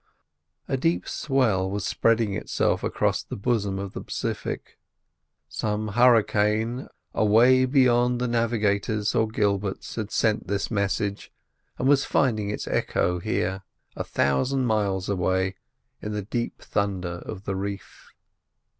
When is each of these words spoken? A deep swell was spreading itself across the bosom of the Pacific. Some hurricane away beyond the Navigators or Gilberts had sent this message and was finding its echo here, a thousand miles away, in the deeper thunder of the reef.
A 0.67 0.77
deep 0.77 1.07
swell 1.07 1.69
was 1.69 1.85
spreading 1.85 2.33
itself 2.33 2.81
across 2.83 3.21
the 3.21 3.35
bosom 3.35 3.77
of 3.77 3.93
the 3.93 4.01
Pacific. 4.01 4.79
Some 5.47 5.89
hurricane 5.89 6.87
away 7.13 7.65
beyond 7.65 8.19
the 8.19 8.27
Navigators 8.27 9.13
or 9.13 9.27
Gilberts 9.27 9.93
had 9.93 10.09
sent 10.09 10.47
this 10.47 10.71
message 10.71 11.31
and 11.77 11.87
was 11.87 12.03
finding 12.03 12.49
its 12.49 12.67
echo 12.67 13.19
here, 13.19 13.61
a 13.95 14.03
thousand 14.03 14.65
miles 14.65 15.07
away, 15.07 15.53
in 16.01 16.13
the 16.13 16.23
deeper 16.23 16.63
thunder 16.63 17.21
of 17.23 17.43
the 17.45 17.55
reef. 17.55 18.09